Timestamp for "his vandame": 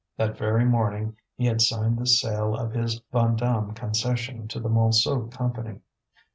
2.71-3.75